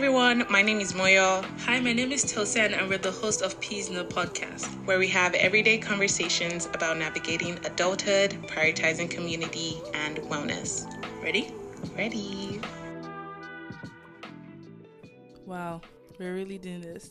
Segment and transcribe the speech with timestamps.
[0.00, 3.60] everyone, my name is Moyo, Hi, my name is Tosan, and we're the host of
[3.60, 4.64] Peas in the Podcast.
[4.86, 10.88] where we have everyday conversations about navigating adulthood, prioritizing community, and wellness.
[11.22, 11.52] Ready?
[11.94, 12.62] Ready?
[15.44, 15.82] Wow,
[16.18, 17.10] we're really doing this.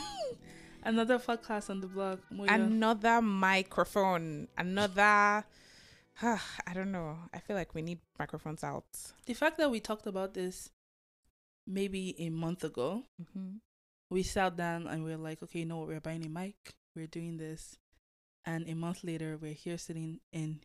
[0.84, 2.20] Another podcast on the blog.
[2.32, 2.46] Moyo.
[2.48, 5.02] Another microphone, another.
[6.22, 7.18] I don't know.
[7.34, 8.86] I feel like we need microphones out.
[9.26, 10.70] the fact that we talked about this
[11.68, 13.56] maybe a month ago, Mm-hmm.
[14.10, 15.88] we sat down and we are like, okay, you know what?
[15.88, 16.74] We're buying a mic.
[16.96, 17.76] We're doing this.
[18.44, 20.60] And a month later, we're here sitting in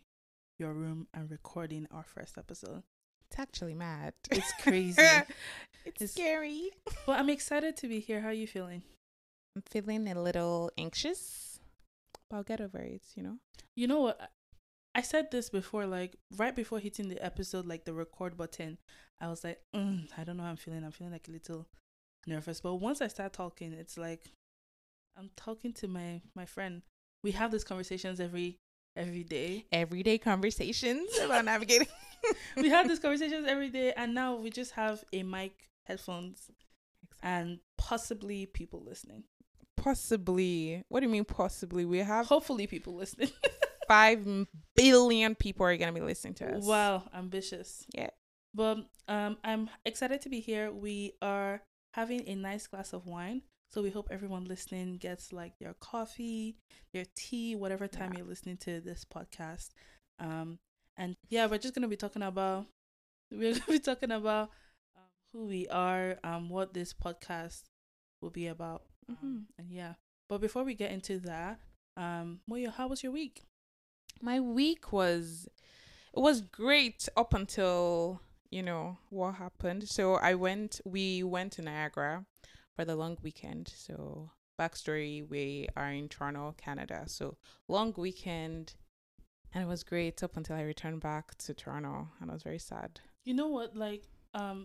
[0.59, 2.83] your room and recording our first episode.
[3.29, 4.13] It's actually mad.
[4.31, 5.01] It's crazy.
[5.01, 6.69] it's, It's- scary.
[7.07, 8.21] Well, I'm excited to be here.
[8.21, 8.83] How are you feeling?
[9.55, 11.59] I'm feeling a little anxious,
[12.29, 13.37] but I'll get over it, you know?
[13.75, 14.31] You know what?
[14.95, 18.77] I said this before, like right before hitting the episode, like the record button.
[19.23, 20.83] I was like, mm, I don't know how I'm feeling.
[20.83, 21.65] I'm feeling like a little
[22.27, 22.59] nervous.
[22.59, 24.33] But once I start talking, it's like
[25.17, 26.81] I'm talking to my my friend.
[27.23, 28.57] We have these conversations every
[28.97, 29.65] every day.
[29.71, 31.87] Everyday conversations about navigating.
[32.57, 36.51] we have these conversations every day, and now we just have a mic, headphones,
[37.21, 39.23] and possibly people listening.
[39.77, 40.83] Possibly.
[40.89, 41.85] What do you mean, possibly?
[41.85, 43.31] We have Hopefully, people listening.
[43.87, 44.27] five
[44.75, 46.65] billion people are going to be listening to us.
[46.65, 47.85] Wow, ambitious.
[47.93, 48.09] Yeah.
[48.53, 50.71] But um, I'm excited to be here.
[50.71, 51.61] We are
[51.93, 53.41] having a nice glass of wine.
[53.71, 56.57] So we hope everyone listening gets like their coffee,
[56.93, 58.19] their tea, whatever time Yeah.
[58.19, 59.69] you're listening to this podcast.
[60.19, 60.59] Um,
[60.95, 62.67] and yeah, we're just gonna be talking about
[63.31, 64.51] we're gonna be talking about
[64.95, 67.63] um, who we are, um, what this podcast
[68.21, 69.45] will be about, um, Mhm.
[69.57, 69.93] and yeah.
[70.29, 71.59] But before we get into that,
[71.97, 73.41] um, Moyo, how was your week?
[74.21, 75.47] My week was
[76.15, 78.21] it was great up until,
[78.53, 79.81] you know, what happened.
[79.97, 82.25] So I went we went to Niagara
[82.75, 83.65] for the long weekend.
[83.75, 87.03] So backstory, we are in Toronto, Canada.
[87.07, 87.37] So
[87.67, 88.75] long weekend
[89.53, 92.59] and it was great up until I returned back to Toronto and I was very
[92.71, 92.91] sad.
[93.29, 94.03] you know what like
[94.41, 94.59] um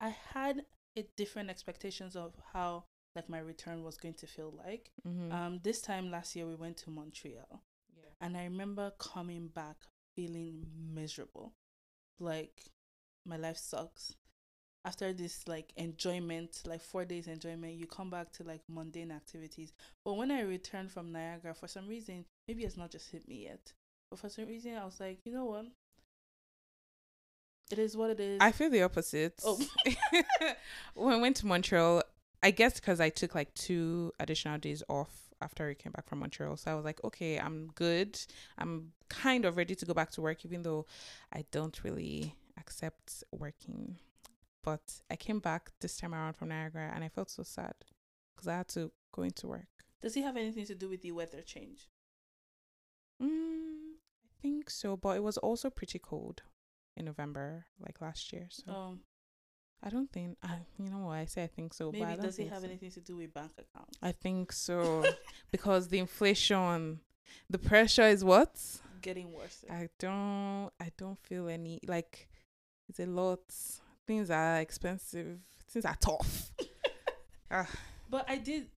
[0.00, 0.56] i had
[0.96, 2.84] a different expectations of how
[3.16, 5.30] like my return was going to feel like Mm-hmm.
[5.36, 7.52] um this time last year we went to montreal
[8.22, 9.76] and i remember coming back
[10.14, 10.66] feeling
[11.00, 11.52] miserable
[12.22, 12.62] like
[13.26, 14.14] my life sucks
[14.84, 19.72] after this like enjoyment like four days enjoyment you come back to like mundane activities
[20.04, 23.44] but when i returned from niagara for some reason maybe it's not just hit me
[23.44, 23.72] yet
[24.10, 25.66] but for some reason i was like you know what
[27.70, 29.40] it is what it is I feel the opposite.
[29.42, 29.58] Oh.
[30.94, 32.02] when I went to Montreal,
[32.42, 36.20] I guess because I took like two additional days off after I came back from
[36.20, 36.56] Montreal.
[36.56, 38.18] So I was like, okay, I'm good.
[38.58, 40.86] I'm kind of ready to go back to work, even though
[41.32, 43.98] I don't really accept working.
[44.62, 47.74] But I came back this time around from Niagara and I felt so sad
[48.34, 49.66] because I had to go into work.
[50.00, 51.88] Does it have anything to do with the weather change?
[53.22, 56.42] Mm, I think so, but it was also pretty cold
[56.96, 58.48] in November, like last year.
[58.50, 59.00] So Um,
[59.82, 60.58] I don't think I.
[60.78, 61.44] You know what I say?
[61.44, 61.90] I think so.
[61.90, 62.66] maybe does it have so.
[62.66, 63.88] anything to do with bank account?
[64.00, 65.04] I think so
[65.50, 67.00] because the inflation,
[67.50, 68.60] the pressure is what
[69.02, 69.64] Getting worse.
[69.68, 70.70] I don't.
[70.80, 72.28] I don't feel any like
[72.88, 73.40] it's a lot.
[74.06, 75.40] Things are expensive.
[75.68, 76.50] Things are tough.
[77.54, 77.68] Ah.
[78.08, 78.68] But I did.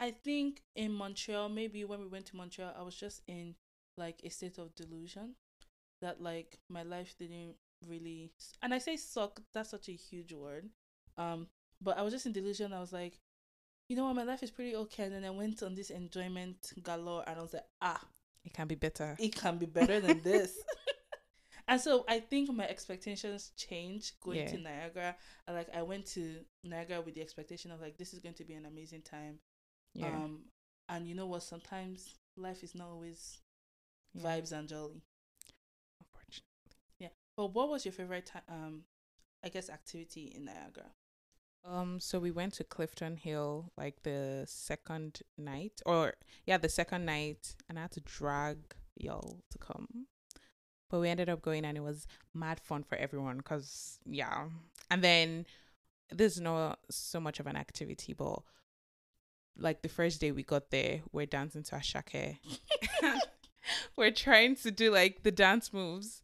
[0.00, 3.54] I think in Montreal, maybe when we went to Montreal, I was just in
[3.96, 5.36] like a state of delusion
[6.02, 7.54] that like my life didn't
[7.86, 8.32] really.
[8.62, 9.40] And I say suck.
[9.54, 10.68] That's such a huge word.
[11.16, 11.48] Um,
[11.80, 12.72] but I was just in delusion.
[12.72, 13.18] I was like,
[13.88, 15.04] you know what, my life is pretty okay.
[15.04, 18.00] And then I went on this enjoyment galore, and I was like, ah,
[18.44, 19.16] It can be better.
[19.18, 20.58] it can be better than this.
[21.66, 25.16] and so I think my expectations changed going to Niagara.
[25.46, 28.44] And like I went to Niagara with the expectation of like this is going to
[28.44, 29.38] be an amazing time.
[29.94, 30.08] Yeah.
[30.08, 30.40] Um
[30.88, 31.42] and you know what?
[31.42, 33.38] Sometimes life is not always
[34.14, 35.02] yeah, vibes and jolly.
[37.38, 38.82] But what was your favorite time um
[39.44, 40.90] I guess activity in Niagara?
[41.64, 46.14] Um, so we went to Clifton Hill like the second night, or
[46.46, 48.58] yeah, the second night, and I had to drag
[48.96, 50.06] y'all to come.
[50.90, 53.40] But we ended up going, and it was mad fun for everyone.
[53.42, 54.48] Cause yeah,
[54.90, 55.46] and then
[56.10, 58.42] there's not so much of an activity, but
[59.56, 62.38] like the first day we got there, we're dancing to Ashake.
[63.96, 66.22] we're trying to do like the dance moves.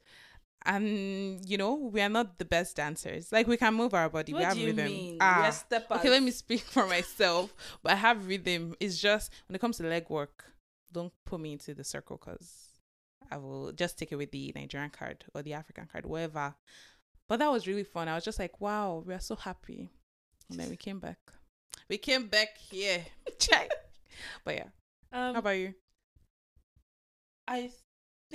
[0.67, 3.31] And you know, we are not the best dancers.
[3.33, 4.33] Like we can move our body.
[4.33, 4.87] we what have do you rhythm.
[4.87, 5.19] mean?
[5.21, 5.55] Ah,
[5.91, 7.55] Okay, let me speak for myself.
[7.83, 8.75] But I have rhythm.
[8.81, 10.45] It's just when it comes to leg work,
[10.91, 12.69] don't put me into the circle because
[13.31, 16.55] I will just take it with the Nigerian card or the African card, whatever.
[17.29, 18.09] But that was really fun.
[18.09, 19.91] I was just like, wow, we are so happy.
[20.51, 21.19] And then we came back.
[21.89, 23.05] We came back here.
[24.45, 24.69] But yeah.
[25.13, 25.75] Um, How about you?
[27.47, 27.71] I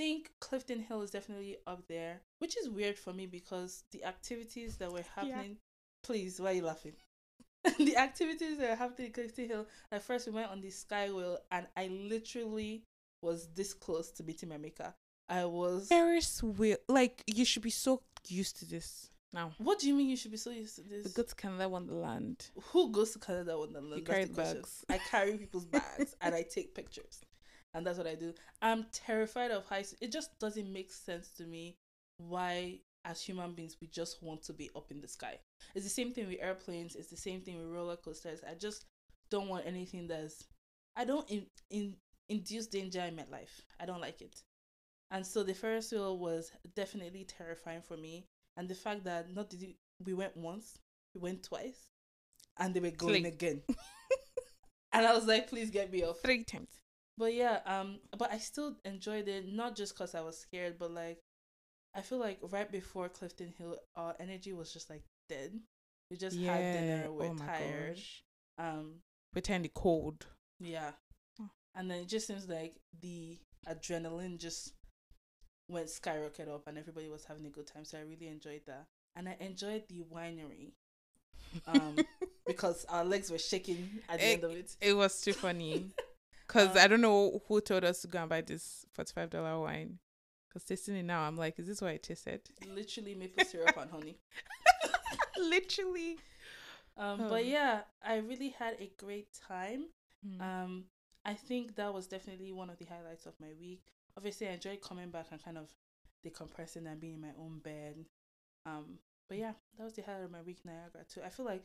[0.00, 4.78] think Clifton Hill is definitely up there, which is weird for me because the activities
[4.78, 5.58] that were happening.
[6.02, 6.94] Please, why are you laughing?
[7.78, 9.66] the activities that were happening in Clifton Hill.
[9.92, 12.84] At first, we went on the Skywheel, and I literally
[13.20, 14.94] was this close to meeting my maker.
[15.28, 15.88] I was.
[15.88, 16.78] Ferris wheel.
[16.88, 19.52] Like, you should be so used to this now.
[19.58, 21.02] What do you mean you should be so used to this?
[21.02, 21.12] The this?
[21.12, 22.48] good Canada Wonderland.
[22.72, 23.98] Who goes to Canada Wonderland?
[23.98, 24.82] You carry bags.
[24.88, 27.20] I carry people's bags and I take pictures,
[27.74, 28.34] and that's what I do.
[28.62, 29.94] I'm terrified of heights.
[30.00, 31.76] It just doesn't make sense to me
[32.18, 35.38] why, as human beings, we just want to be up in the sky.
[35.74, 36.96] It's the same thing with airplanes.
[36.96, 38.40] It's the same thing with roller coasters.
[38.48, 38.86] I just
[39.30, 40.44] don't want anything that's.
[40.96, 41.96] I don't in, in
[42.28, 43.62] induce danger in my life.
[43.80, 44.42] I don't like it,
[45.10, 48.26] and so the Ferris wheel was definitely terrifying for me.
[48.56, 50.78] And the fact that not did we, we went once,
[51.14, 51.88] we went twice,
[52.58, 53.30] and they were going Three.
[53.30, 53.62] again.
[54.92, 56.18] and I was like, please get me off.
[56.22, 56.80] Three times.
[57.20, 60.90] But yeah, um, but I still enjoyed it, not just cause I was scared, but
[60.90, 61.18] like,
[61.94, 65.52] I feel like right before Clifton Hill, our energy was just like dead.
[66.10, 67.96] We just had dinner, we're oh tired.
[67.96, 68.22] gosh.
[68.58, 69.02] Um,
[69.34, 70.26] Pretend the cold.
[70.60, 70.92] yeah,
[71.40, 71.50] Oh.
[71.74, 73.38] and then it just seems like the
[73.68, 74.72] adrenaline just
[75.68, 77.84] went skyrocket up, and everybody was having a good time.
[77.84, 80.72] So I really enjoyed that, and I enjoyed the winery
[81.66, 81.96] Um,
[82.46, 84.76] because our legs were shaking at the Eh, end of it.
[84.80, 85.90] It was too funny.
[86.52, 89.98] Because Um, I don't know who told us to go and buy this $45 wine.
[90.48, 92.40] Because tasting it now, I'm like, is this what it tasted?
[92.66, 94.18] Literally maple syrup and honey.
[95.38, 96.18] Literally.
[96.96, 97.28] Um, Oh.
[97.28, 99.84] but yeah, I really had a great time.
[100.26, 100.40] Mm.
[100.40, 100.84] Um,
[101.24, 103.82] I think that was definitely one of the highlights of my week.
[104.16, 105.68] Obviously, I enjoyed coming back and kind of
[106.26, 108.04] decompressing and being in my own bed.
[108.66, 108.98] Um,
[109.28, 111.20] but yeah, that was the highlight of my week in Niagara too.
[111.24, 111.62] I feel like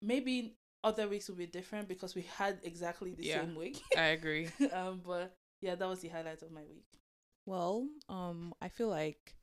[0.00, 0.54] maybe
[0.84, 3.40] other weeks will be different because we had exactly the Yeah.
[3.40, 3.80] same week.
[3.96, 4.48] I agree.
[4.72, 6.86] um, but yeah, that was the highlight of my week.
[7.46, 9.34] Well, um, I feel like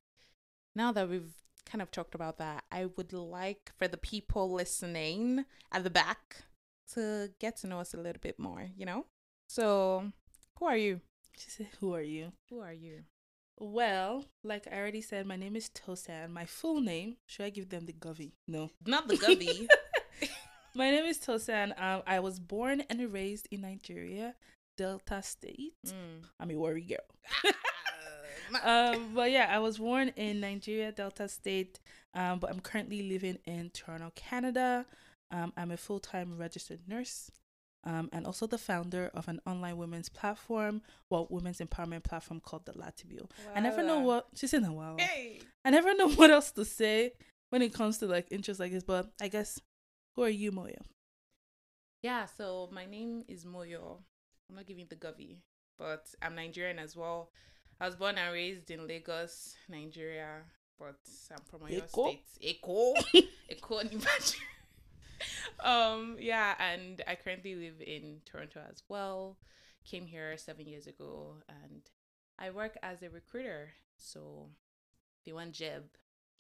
[0.75, 1.33] now that we've
[1.65, 6.43] kind of talked about that, I would like for the people listening at the back
[6.93, 9.05] to get to know us a little bit more, you know?
[9.49, 10.11] So,
[10.59, 11.01] who are you?
[11.37, 13.03] She said, "Who are you?" Who are you?
[13.59, 16.29] Well, like I already said, my name is Tosan.
[16.29, 18.33] My full name, should I give them the Govy?
[18.47, 18.69] No.
[18.85, 19.67] Not the gubby.
[20.75, 21.71] My name is Tosan.
[21.81, 24.35] Um, I was born and raised in Nigeria,
[24.77, 25.73] Delta State.
[25.87, 26.25] mm.
[26.37, 27.53] I'm a worry girl.
[28.63, 31.79] Um, but yeah, I was born in Nigeria, Delta State.
[32.13, 34.85] Um, but I'm currently living in Toronto, Canada.
[35.31, 37.31] Um, I'm a full time registered nurse.
[37.85, 42.65] Um, and also the founder of an online women's platform, well, women's empowerment platform called
[42.65, 43.29] the Latibio.
[43.55, 44.97] I never know what she's in a while.
[44.99, 45.39] Hey.
[45.63, 47.13] I never know what else to say
[47.49, 48.83] when it comes to like interests like this.
[48.83, 49.59] But I guess,
[50.15, 50.81] who are you, Moyo?
[52.01, 53.99] Yeah, so my name is Moyo.
[54.49, 55.37] I'm not giving the govy,
[55.77, 57.31] but I'm Nigerian as well.
[57.79, 60.43] I was born and raised in Lagos, Nigeria,
[60.79, 60.95] but
[61.31, 62.17] I'm from Oyo Eko?
[62.37, 62.61] State.
[62.63, 62.93] Eko.
[63.51, 64.35] Eko.
[65.63, 69.37] Um, yeah, and I currently live in Toronto as well.
[69.89, 71.81] Came here seven years ago and
[72.37, 73.69] I work as a recruiter.
[73.97, 74.49] So
[75.21, 75.83] if you want job,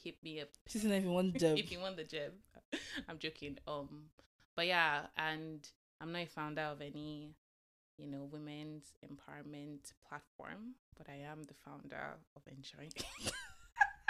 [0.03, 1.57] hit me up She's not even one job.
[1.57, 2.33] if you want the job.
[3.09, 3.57] I'm joking.
[3.67, 4.05] Um,
[4.55, 5.67] but yeah, and
[6.01, 7.35] I'm not a founder of any,
[7.97, 12.89] you know, women's empowerment platform, but I am the founder of enjoy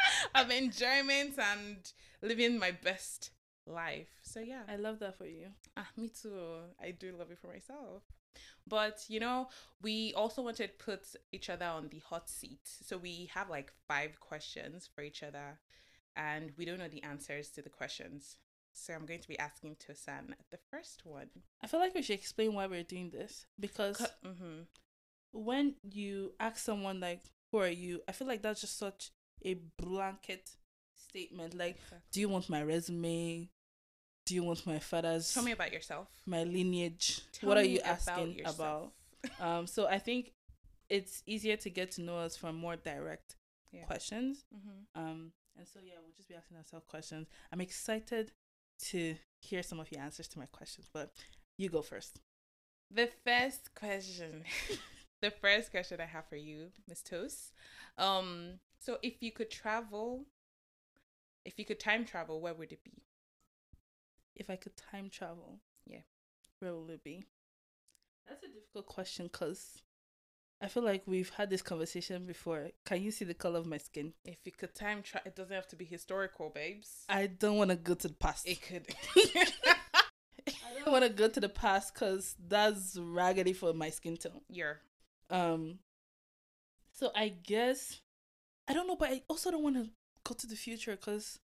[0.36, 1.78] of enjoyment and
[2.22, 3.32] living my best
[3.66, 4.08] life.
[4.22, 5.48] So yeah, I love that for you.
[5.78, 6.60] Ah, me too.
[6.82, 8.04] I do love it for myself.
[8.68, 9.50] But you know,
[9.82, 12.62] we also wanted to put each other on the hot seat.
[12.66, 15.60] So we have like five questions for each other
[16.16, 18.38] and we don't know the answers to the questions.
[18.78, 21.30] So I'm going to be asking Tosan the first one.
[21.64, 24.62] I feel like we should explain why we're doing this because Mm-hmm.
[25.32, 29.12] when you ask someone like, "Who are you?" I feel like that's just such
[29.44, 30.50] a blanket
[30.96, 31.54] statement.
[31.54, 31.78] Like,
[32.12, 33.50] do you want my resume?
[34.26, 36.08] Do you want my father's Tell me about yourself.
[36.26, 37.22] my lineage?
[37.32, 38.60] Tell what are you asking yourself.
[38.60, 39.40] about?
[39.40, 40.34] Um, so I think
[40.90, 43.36] it's easier to get to know us from more direct
[43.72, 43.84] Yeah.
[43.86, 44.46] questions.
[44.56, 45.00] Mm-hmm.
[45.02, 47.28] Um, and so yeah, we'll just be asking ourselves questions.
[47.54, 48.32] I'm excited
[48.80, 51.12] to hear some of your answers to my questions, but
[51.58, 52.20] you go first.
[52.92, 54.44] The first question,
[55.22, 57.54] the first question I have for you, Miss Toast.
[57.98, 60.26] Um, so if you could travel,
[61.44, 63.04] if you could time travel, where would it be?
[64.36, 66.02] If I could time travel, Yeah.
[66.60, 67.26] where will it be?
[68.28, 69.82] That's a difficult question because
[70.62, 72.70] I feel like we've had this conversation before.
[72.86, 74.14] Can you see the color of my skin?
[74.24, 77.04] If you could time travel, it doesn't have to be historical, babes.
[77.10, 78.48] I don't want to go to the past.
[78.48, 78.88] It could.
[80.48, 84.42] I don't want to go to the past because that's raggedy for my skin tone.
[84.50, 84.74] yeah.
[85.30, 85.80] Um,
[86.94, 88.00] so I guess
[88.68, 89.90] I don't know, but I also don't want to
[90.24, 91.40] go to the future because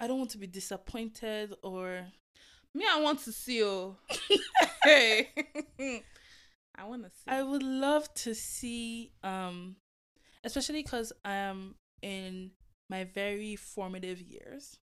[0.00, 2.06] I don't want to be disappointed or
[2.74, 3.96] Me, I want to see you.
[4.84, 5.30] hey.
[6.78, 7.24] I want to see.
[7.26, 9.76] I would love to see, um,
[10.44, 12.50] especially because I am in
[12.88, 14.78] my very formative years.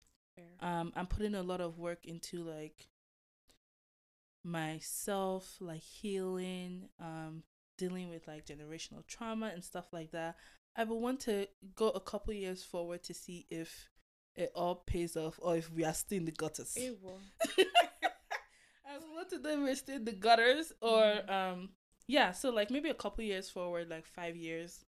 [0.61, 2.89] Um, I'm putting a lot of work into like
[4.45, 7.43] myself, like healing, um,
[7.79, 10.37] dealing with like generational trauma and stuff like that.
[10.77, 13.89] I would want to go a couple years forward to see if
[14.35, 16.75] it all pays off or if we are still in the gutters.
[16.77, 17.21] It will.
[18.87, 21.71] I want to know if we're still in the gutters or um
[22.07, 24.85] yeah, so like maybe a couple years forward, like five years.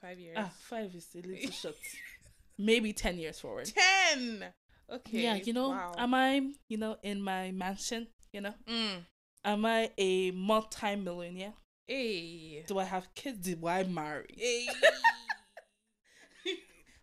[0.00, 0.36] Five years.
[0.38, 1.74] Ah, five is a little short.
[2.58, 3.66] Maybe ten years forward.
[3.66, 4.44] Ten.
[4.90, 5.22] Okay.
[5.22, 5.92] Yeah, you know, Wow.
[5.98, 8.54] am I, you know, in my mansion, you know?
[8.66, 9.04] mm.
[9.44, 11.52] Am I a multi-millionaire?
[11.86, 12.64] Hey.
[12.66, 13.38] Do I have kids?
[13.38, 14.34] Do I marry?
[14.36, 14.68] Hey.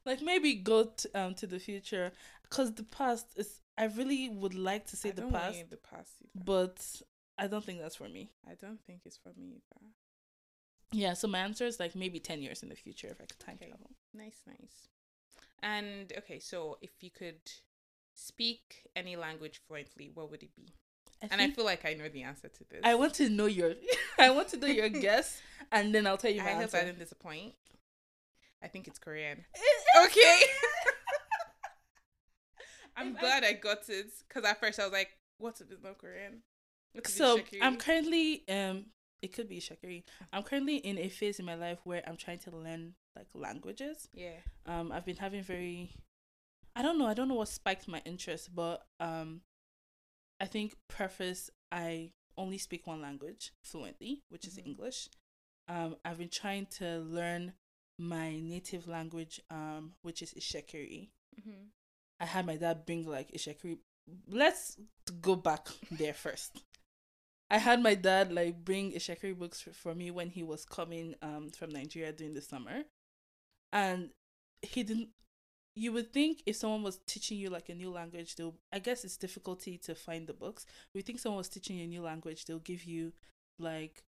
[0.06, 2.12] Like maybe go to, um to the future
[2.44, 3.62] because the past is.
[3.78, 6.44] I really would like to say I the past, the past either.
[6.46, 7.02] but
[7.38, 8.32] I don't think that's for me.
[8.50, 9.82] I don't think it's for me either.
[10.92, 13.40] Yeah, so my answer is like maybe ten years in the future if I could
[13.40, 13.68] time Okay.
[13.70, 13.92] travel.
[14.14, 14.88] Nice, nice.
[15.62, 17.42] And okay, so if you could
[18.14, 20.74] speak any language fluently, what would it be?
[21.22, 22.82] I And I feel like I know the answer to this.
[22.84, 23.74] I want to know your
[24.20, 26.78] I want to know your guess and then I'll tell you I my hope answer.
[26.78, 27.54] I didn't disappoint.
[28.64, 29.44] I think it's Korean.
[30.06, 30.40] okay.
[32.98, 35.84] I'm If glad I, got it because at first I was like, "What if it's
[35.84, 36.44] not Korean?"
[36.96, 38.86] What if it's so I'm currently um
[39.22, 40.04] it could be Shakiri.
[40.34, 44.08] I'm currently in a phase in my life where I'm trying to learn like languages.
[44.14, 44.40] yeah.
[44.66, 45.92] Um I've been having very
[46.76, 49.42] I don't know, I don't know what spiked my interest, but um
[50.40, 54.66] I think preface I only speak one language fluently, which is Mhm.
[54.68, 55.10] English.
[55.68, 57.54] Um I've been trying to learn
[57.98, 61.10] my native language um which is Ishekiri.
[61.40, 61.64] Mm-hmm.
[62.20, 63.78] I had my dad bring like Ishekiri.
[64.28, 64.78] Let's
[65.22, 66.62] go back there first.
[67.50, 71.16] I had my dad like bring Ishekiri books for, for me when he was coming
[71.22, 72.84] um from Nigeria during the summer,
[73.72, 74.10] and
[74.62, 75.10] he didn't.
[75.78, 78.56] You would think if someone was teaching you like a new language, they'll.
[78.72, 80.66] I guess it's difficulty to find the books.
[80.94, 83.14] We think someone was teaching you a new language, they'll give you
[83.60, 84.04] like,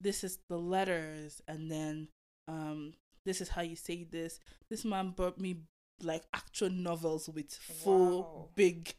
[0.00, 2.08] this is the letters, and then
[2.46, 2.92] um
[3.26, 4.38] this is how you say this.
[4.70, 5.62] This man brought me
[6.02, 8.48] like actual novels with full Wow.
[8.54, 8.94] big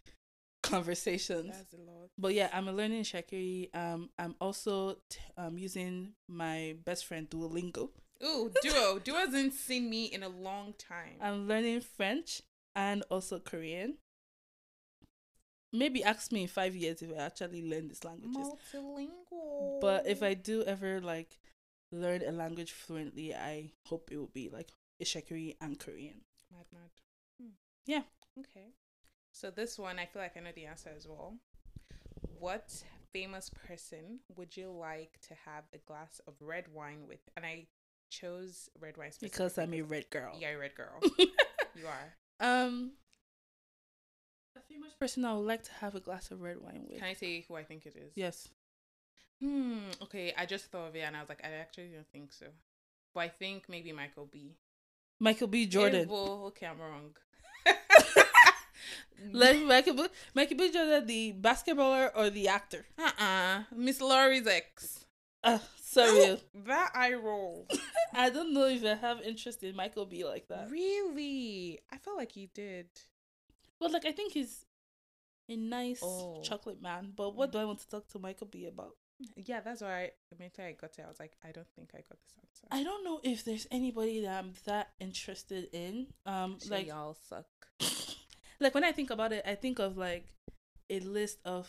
[0.69, 1.51] conversations.
[1.55, 2.09] That's a lot.
[2.17, 3.73] But yeah, I'm learning Shakiri.
[3.75, 7.89] Um, I'm also t- um using my best friend Duolingo.
[8.23, 8.99] Ooh, Duo.
[9.03, 11.15] Duo hasn't seen me in a long time.
[11.21, 12.41] I'm learning French
[12.75, 13.97] and also Korean.
[15.71, 18.47] Maybe ask me in five years if I actually learn these languages.
[18.73, 19.79] Multilingual.
[19.81, 21.37] But if I do ever like
[21.91, 24.71] learn a language fluently, I hope it will be like
[25.01, 26.21] Ishakiri and Korean.
[26.51, 26.89] mad mad.
[27.39, 27.51] Hmm.
[27.85, 28.01] Yeah.
[28.39, 28.73] Okay.
[29.39, 31.37] So this one, I feel like I know the answer as well.
[32.39, 37.21] What famous person would you like to have a glass of red wine with?
[37.37, 37.67] And I
[38.09, 40.35] chose red wine Because I'm a red girl.
[40.37, 40.99] Yeah, red girl.
[41.17, 42.45] you are.
[42.45, 42.91] Um,
[44.57, 46.99] a famous person I would like to have a glass of red wine with.
[46.99, 48.11] Can I say who I think it is?
[48.15, 48.49] Yes.
[49.41, 49.91] Hmm.
[50.01, 50.33] Okay.
[50.37, 52.47] I just thought of it and I was like, I actually don't think so.
[53.13, 54.57] But I think maybe Michael B.
[55.17, 55.65] Michael B.
[55.65, 56.09] Jordan.
[56.09, 57.15] well, okay, I'm wrong.
[59.31, 60.05] Like Michael B.
[60.33, 60.71] Michael B.
[60.71, 62.85] Jordan, the basketballer or the actor?
[62.97, 63.63] uh-uh.
[63.75, 65.05] Miss Lori's ex.
[65.43, 66.39] Uh, sorry.
[66.65, 67.67] That eye roll.
[68.13, 70.23] I don't know if I have interest in Michael B.
[70.25, 70.69] like that.
[70.71, 71.79] Really?
[71.91, 72.87] I felt like he did.
[73.79, 74.65] Well, like, I think he's
[75.49, 76.41] a nice Oh.
[76.43, 77.11] chocolate man.
[77.15, 78.65] But what do I want to talk to Michael B.
[78.65, 78.95] about?
[79.35, 81.03] Yeah, that's why immediately I got it.
[81.05, 82.67] I was like, I don't think I got this answer.
[82.71, 86.07] I don't know if there's anybody that I'm that interested in.
[86.25, 87.45] Um, Sure like y'all suck.
[88.59, 90.25] like when I think about it, I think of like
[90.89, 91.67] a list of.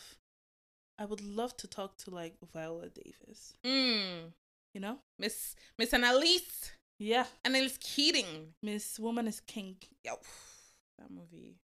[0.99, 3.55] I would love to talk to like Viola Davis.
[3.65, 4.33] Mm.
[4.75, 4.99] You know?
[5.19, 6.73] Miss Miss Annalise.
[6.99, 8.53] Yeah, Annalise Keating.
[8.63, 9.77] Miss Woman is King.
[10.05, 10.13] Yo,
[10.99, 11.57] that movie.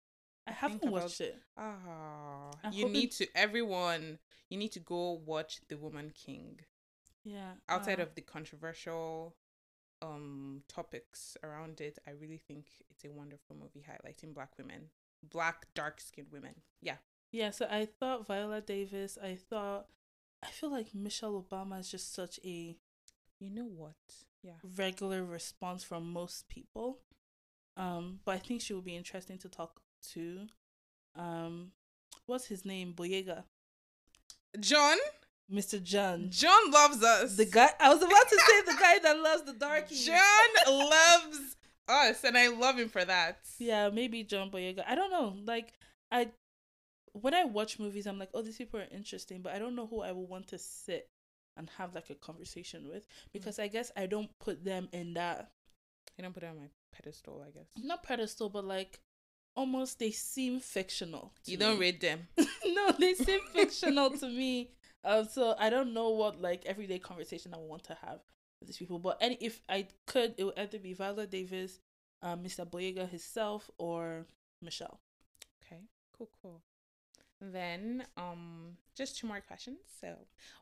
[0.47, 1.37] I haven't about- watched it.
[1.57, 4.19] Ah, I'm you need to everyone.
[4.51, 6.61] You need to go watch The Woman King.
[7.25, 7.53] Yeah.
[7.69, 9.35] Outside uh, of the controversial
[10.03, 14.91] um topics around it, I really think it's a wonderful movie highlighting black women,
[15.31, 16.55] black dark skinned women.
[16.83, 16.97] Yeah.
[17.33, 19.19] Yeah, so I thought Viola Davis.
[19.23, 19.87] I thought
[20.43, 22.77] I feel like Michelle Obama is just such a
[23.41, 23.95] You know what?
[24.43, 24.53] Yeah.
[24.77, 26.99] regular response from most people.
[27.77, 29.81] Um, but I think she will be interesting to talk
[30.13, 30.47] to.
[31.17, 31.73] Um,
[32.27, 32.93] what's his name?
[32.95, 33.45] Boyega,
[34.61, 34.99] John.
[35.53, 35.83] Mr.
[35.83, 36.29] John.
[36.31, 37.37] John loves us.
[37.37, 40.07] The guy I was about to say the guy that loves the darkies.
[40.07, 40.19] John
[40.67, 41.57] loves
[41.89, 43.39] us, and I love him for that.
[43.59, 44.85] Yeah, maybe John Boyega.
[44.87, 45.35] I don't know.
[45.45, 45.73] Like
[46.11, 46.29] I
[47.13, 49.87] when I watch movies, I'm like, oh, these people are interesting, but I don't know
[49.87, 51.09] who I would want to sit
[51.57, 55.51] and have like a conversation with because I guess I don't put them in that
[56.19, 57.45] I don't put it on my pedestal.
[57.47, 59.01] I guess not pedestal, but like
[59.57, 61.33] almost they seem fictional.
[61.47, 62.29] you don't read them.
[62.67, 64.71] no, they seem fictional to me.
[65.07, 68.21] Um, so I don't know what like everyday conversation I want to have
[68.67, 68.99] these people.
[68.99, 71.81] But any if I could, it would either be Viola Davis,
[72.23, 72.69] um, Mr.
[72.69, 74.27] Boyega himself, or
[74.63, 75.01] Michelle.
[75.65, 75.83] Okay,
[76.17, 76.63] cool, cool.
[77.41, 79.79] Then, um, just two more questions.
[80.01, 80.15] So,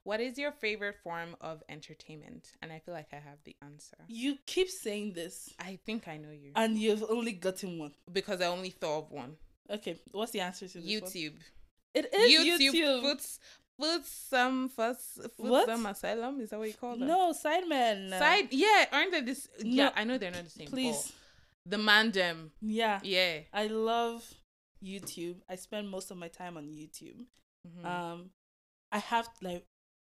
[0.02, 2.52] what is your favorite form of entertainment?
[2.60, 3.96] And I feel like I have the answer.
[4.08, 7.92] You keep saying this, I think I know you and you've only gotten one.
[8.12, 9.36] because I only thought of one.
[9.70, 11.10] Okay, what's the answer to this one?
[11.10, 11.34] YouTube.
[11.94, 13.02] It is YouTube, YouTube.
[13.02, 13.38] Foots,
[13.82, 15.66] foots some fuss, What?
[15.66, 16.40] some asylum.
[16.40, 17.08] Is that what you call them?
[17.08, 18.10] No, Sidemen.
[18.18, 19.48] Side, yeah, aren't they this?
[19.62, 20.68] Yeah, I know they're not the same.
[20.68, 21.12] please.
[21.66, 23.40] the man them, Yeah, yeah.
[23.52, 24.22] I love
[24.82, 25.36] YouTube.
[25.48, 27.24] I spend most of my time on YouTube.
[27.68, 27.84] Mhm.
[27.84, 28.30] Um,
[28.90, 29.64] I have like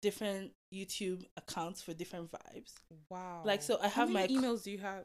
[0.00, 2.72] different YouTube accounts for different vibes.
[3.10, 3.42] wow.
[3.44, 4.64] like, so I How have many my- emails.
[4.64, 5.04] Do you have?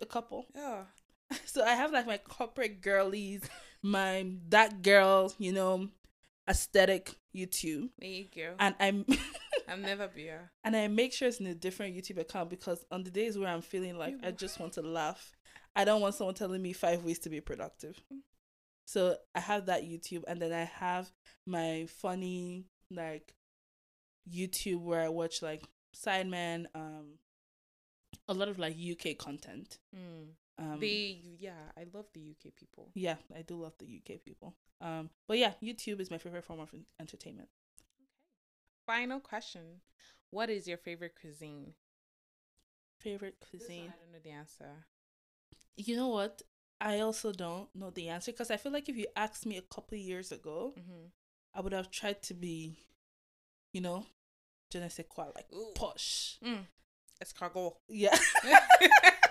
[0.00, 0.46] A couple.
[0.54, 0.84] Yeah.
[1.46, 3.42] So I have like my corporate girlies,
[3.82, 5.88] my that girl, you know,
[6.48, 8.54] aesthetic YouTube, There you go.
[8.58, 9.04] and I'm
[9.68, 10.30] I'll never be
[10.62, 13.48] and I make sure it's in a different YouTube account because on the days where
[13.48, 15.32] I'm feeling like I just want to laugh,
[15.74, 18.00] I don't want someone telling me five ways to be productive.
[18.86, 21.10] So I have that YouTube, and then I have
[21.46, 23.34] my funny like
[24.30, 25.64] YouTube where I watch like
[25.96, 27.18] Sidemen, um,
[28.28, 29.78] a lot of like UK content.
[29.94, 30.34] Mm.
[30.58, 32.90] Um, They, yeah, I love the UK people.
[32.94, 34.54] yeah, I do love the UK people.
[34.80, 37.48] Um, but yeah, YouTube is my favorite form of en- entertainment.
[38.86, 39.80] Final question:
[40.30, 41.74] What is your favorite cuisine?
[43.00, 43.92] Favorite cuisine.
[43.92, 44.86] I don't know the answer.
[45.76, 46.42] You know what?
[46.80, 49.62] I also don't know the answer because I feel like if you asked me a
[49.62, 51.06] couple years ago, Mm-hmm.
[51.56, 52.76] I would have tried to be,
[53.72, 54.04] you know,
[54.72, 55.72] je ne sais quoi, like Ooh.
[55.74, 56.38] posh.
[56.44, 56.66] Mm.
[57.22, 57.74] Escargot.
[57.88, 58.16] Yeah.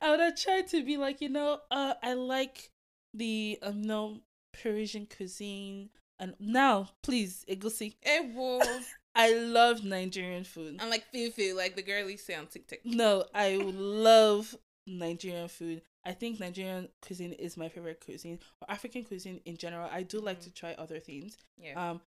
[0.00, 2.70] I would have tried to be like, you know, uh, I like
[3.14, 4.20] the, um, no,
[4.52, 5.90] Parisian cuisine.
[6.18, 7.94] And now, please, egusi.
[8.34, 8.62] will.
[9.14, 10.76] I love Nigerian food.
[10.78, 12.80] I'm like Fifi, like the girlies say on TikTok.
[12.84, 14.54] No, I love
[14.86, 15.80] Nigerian food.
[16.04, 19.88] I think Nigerian cuisine is my favorite cuisine, or African cuisine in general.
[19.90, 20.44] I do like Mhm.
[20.44, 21.36] to try other things.
[21.56, 21.90] Yeah.
[21.90, 22.00] Um,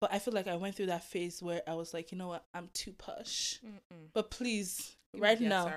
[0.00, 2.28] but I feel like I went through that phase where I was like, you know
[2.28, 3.58] what, I'm too posh.
[3.64, 4.10] Mm-mm.
[4.12, 5.72] But please, right now.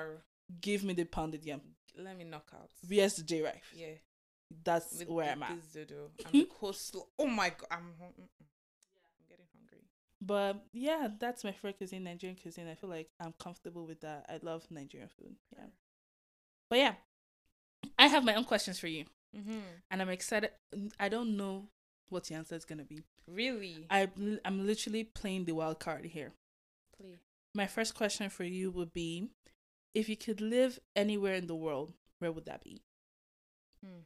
[0.61, 1.61] Give me the pounded yam.
[1.97, 2.69] let me knock out.
[2.85, 3.73] VS the J Rife.
[3.75, 3.87] Yeah.
[4.63, 5.51] That's With where I'm at.
[5.51, 5.61] And
[6.31, 7.03] the coleslaw.
[7.19, 7.93] Oh my god, I'm.
[7.99, 8.13] I'm
[9.27, 9.83] getting hungry.
[10.21, 12.67] But yeah, that's my favorite cuisine, Nigerian cuisine.
[12.69, 14.25] I feel like I'm comfortable with that.
[14.29, 15.35] I love Nigerian food.
[15.53, 15.65] Yeah.
[16.69, 16.93] But yeah,
[17.99, 19.05] I have my own questions for you.
[19.35, 19.59] Mm-hmm.
[19.91, 20.51] and I'm excited.
[20.99, 21.67] I don't know
[22.09, 23.03] what the answer is gonna be.
[23.27, 23.85] Really?
[23.89, 24.07] I
[24.45, 26.31] I'm literally playing the wild card here.
[26.95, 27.19] Please.
[27.53, 29.27] My first question for you would be,
[29.97, 32.81] if you could live anywhere in the world, where would that be?
[33.83, 34.01] Hmm.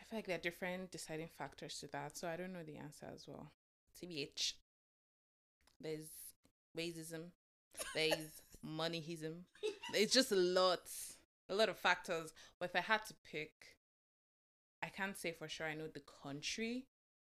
[0.00, 2.76] I feel like there are different deciding factors to that, so I don't know the
[2.76, 3.52] answer as well.
[4.00, 4.54] TBH.
[5.80, 6.08] There's
[6.76, 7.30] racism.
[7.94, 9.44] There's moneyism.
[9.94, 10.80] It's just a lot,
[11.48, 12.32] a lot of factors.
[12.58, 13.52] But if I had to pick,
[14.82, 16.86] I can't say for sure I know the country,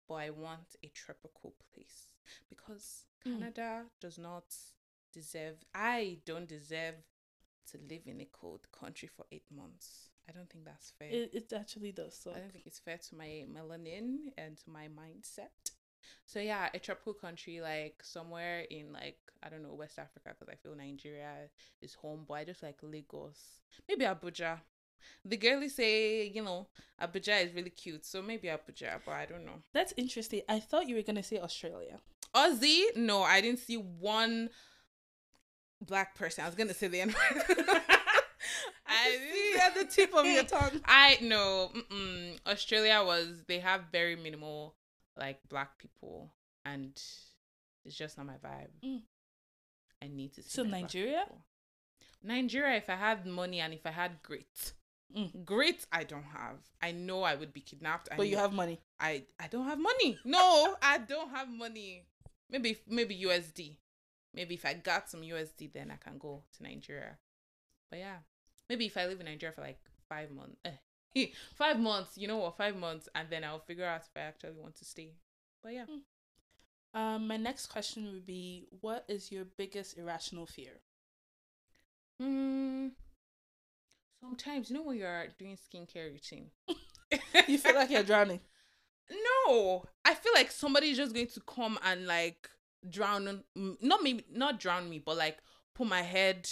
[0.08, 2.08] but I want a tropical place
[2.50, 3.40] because Mm.
[3.40, 4.44] Canada does not
[5.14, 5.56] deserve.
[5.74, 6.96] I don't deserve
[7.72, 10.10] to live in a cold country for eight months.
[10.28, 11.10] I don't think that's fair.
[11.12, 12.18] It it actually does.
[12.18, 15.72] So I don't think it's fair to my melanin and to my mindset.
[16.26, 20.50] So yeah, a tropical country like somewhere in like I don't know West Africa because
[20.52, 21.50] I feel Nigeria
[21.82, 23.40] is home, but I just like Lagos,
[23.88, 24.60] maybe Abuja.
[25.26, 26.68] The girlies say you know
[27.02, 29.62] Abuja is really cute, so maybe Abuja, but I don't know.
[29.74, 30.42] that's interesting.
[30.48, 32.00] I thought you were gonna say Australia.
[32.34, 34.50] Aussie, no, I didn't see one
[35.86, 36.44] black person.
[36.44, 37.14] I was gonna say the N
[38.86, 40.82] I see at the tip of your tongue.
[40.86, 41.72] I know.
[42.48, 44.76] Australia was they have very minimal
[45.18, 46.34] like black people,
[46.66, 46.92] and
[47.86, 48.70] it's just not my vibe.
[48.84, 49.02] Mm.
[50.04, 50.44] I need to.
[50.44, 51.26] See So Nigeria?
[52.24, 52.78] Nigeria.
[52.78, 54.74] If I had money and if I had grit,
[55.16, 55.46] Mm.
[55.46, 56.58] grit I don't have.
[56.82, 58.10] I know I would be kidnapped.
[58.12, 58.80] I But you have money.
[59.00, 60.18] I I don't have money.
[60.26, 62.06] No, I don't have money.
[62.50, 63.78] Maybe maybe USD.
[64.34, 67.18] Maybe if I got some USD, then I can go to Nigeria.
[67.90, 68.18] But yeah,
[68.70, 72.38] maybe if I live in Nigeria for like five months, eh, five months, you know
[72.38, 75.14] what, five months, and then I'll figure out if I actually want to stay.
[75.62, 75.86] But yeah.
[76.94, 80.74] Um, my next question would be, what is your biggest irrational fear?
[82.20, 82.90] Hmm.
[84.20, 86.52] Sometimes, you know, when you're doing skincare routine,
[87.48, 88.40] you feel like you're drowning.
[89.12, 92.50] No, I feel like somebody's just going to come and like
[92.90, 95.38] drown, not maybe not drown me, but like
[95.76, 96.50] put my head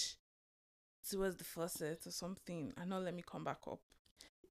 [1.09, 3.79] towards the faucet or something, and not let me come back up.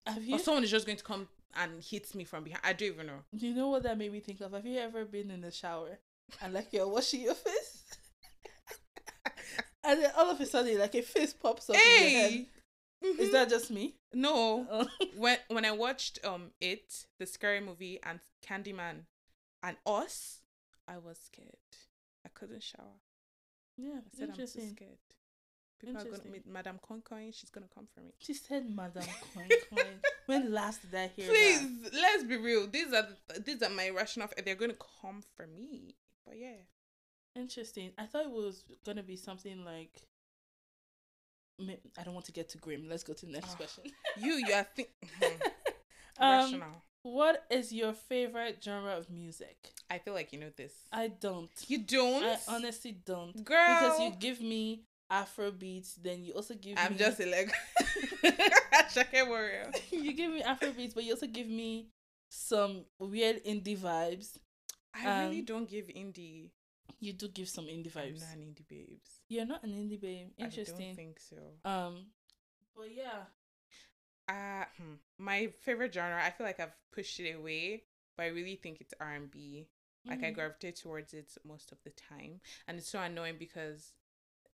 [0.07, 0.37] Have you?
[0.37, 2.63] Or someone is just going to come and hit me from behind.
[2.65, 3.21] I don't even know.
[3.37, 4.53] Do you know what that made me think of?
[4.53, 5.99] Have you ever been in the shower
[6.41, 7.85] and like you're washing your face,
[9.85, 12.31] and then all of a sudden like a face pops up in your head?
[12.33, 12.47] Hey,
[13.19, 13.97] Is that just me?
[14.13, 14.67] no?
[14.71, 14.87] Oh.
[15.17, 19.07] when when I watched um it, the scary movie, and Candyman,
[19.63, 20.40] and Us,
[20.91, 21.71] I was scared.
[22.27, 22.99] I couldn't shower.
[23.77, 24.99] yeah, I said I'm too scared.
[25.81, 27.31] People are gonna meet Madame Koi Koi.
[27.33, 28.13] She's gonna come for me.
[28.19, 29.87] She said, Madame Koi Koi."
[30.27, 31.95] When last did I hear Please, that?
[31.95, 32.67] let's be real.
[32.67, 33.07] These are
[33.47, 34.29] these are my rational.
[34.45, 35.95] They're gonna come for me.
[36.27, 36.61] But yeah,
[37.37, 37.93] Interesting.
[37.97, 40.03] I thought it was gonna be something like.
[41.99, 42.89] I don't want to get too grim.
[42.89, 43.85] Let's go to the next Oh, question.
[44.19, 44.89] you you are think
[46.19, 46.83] Um, rational.
[47.03, 49.73] What is your favorite genre of music?
[49.91, 50.73] I feel like you know this.
[50.93, 51.51] I don't.
[51.69, 53.45] you don't, I honestly don't.
[53.45, 53.67] girl.
[53.69, 57.27] Because you give me Afro beats, then you also give me I'm me just a
[57.27, 57.51] leg.
[58.93, 59.71] Shake warrior.
[59.91, 61.89] you give me Afro beats, but you also give me
[62.29, 64.39] some weird indie vibes.
[64.95, 66.51] I really Um, don't give indie.
[67.01, 68.21] You do give some indie I'm vibes.
[68.21, 69.11] not an indie babes.
[69.29, 70.29] You're not an indie babe.
[70.39, 70.77] Interesting.
[70.77, 71.37] I don't think so.
[71.65, 72.07] Um,
[72.77, 73.25] but yeah,
[74.31, 74.95] Uh, hmm.
[75.19, 76.23] my favorite genre.
[76.25, 77.85] I feel like I've pushed it away,
[78.17, 79.69] but I really think it's R and B.
[80.09, 80.35] Like I Mhm.
[80.35, 83.95] gravitate towards it most of the time, and it's so annoying because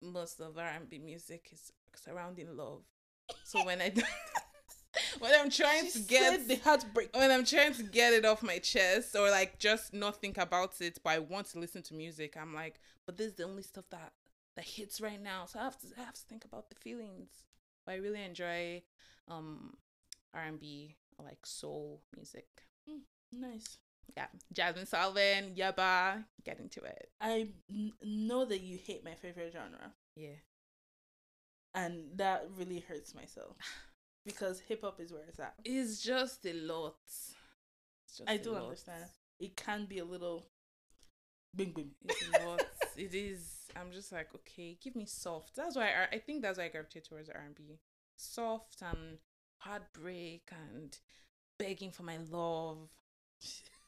[0.01, 2.83] most of R and B music is surrounding love.
[3.43, 3.93] So when I
[5.19, 7.09] when I'm trying She to get the heartbreak.
[7.13, 10.81] when I'm trying to get it off my chest or like just not think about
[10.81, 13.63] it, but I want to listen to music, I'm like, but this is the only
[13.63, 14.13] stuff that
[14.55, 17.29] that hits right now, so I have to I have to think about the feelings.
[17.85, 18.83] But I really enjoy
[19.27, 19.75] um
[20.33, 22.47] R and B like soul music.
[23.31, 23.77] Nice.
[24.15, 27.09] Yeah, Jazmine Sullivan, Yaba, get into it.
[27.19, 30.37] I n- know that you hate my favorite genre, Yeah,
[31.73, 33.57] and that really hurts myself
[34.25, 35.55] because hip hop is where it's at.
[35.65, 36.95] it's just a lot.
[37.07, 38.63] It's just I a do lot.
[38.65, 39.03] understand.
[39.39, 40.45] It can be a little
[41.55, 41.91] bing bing.
[42.07, 42.61] It's a lot.
[42.95, 43.64] it is.
[43.75, 45.55] I'm just like, okay, give me soft.
[45.55, 47.79] That's why I, I think that's why I gravitate towards R and B.
[48.17, 49.17] Soft and
[49.57, 50.97] heartbreak and
[51.59, 52.89] begging for my love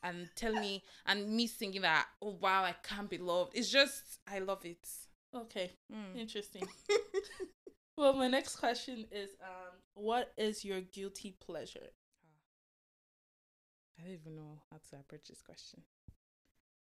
[0.04, 3.54] and tell me and me singing that oh wow I can't be loved.
[3.56, 4.88] It's just I love it.
[5.36, 6.18] Okay, Mm.
[6.20, 6.68] interesting.
[7.98, 11.90] well, my next question is um what is your guilty pleasure?
[14.00, 15.82] I don't even know how to approach this question.